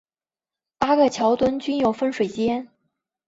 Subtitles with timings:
[0.79, 2.67] 八个桥墩均有分水尖。